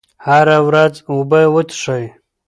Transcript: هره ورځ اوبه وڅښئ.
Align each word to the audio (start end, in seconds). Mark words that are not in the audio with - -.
هره 0.25 0.57
ورځ 0.67 0.93
اوبه 1.11 1.41
وڅښئ. 1.53 2.05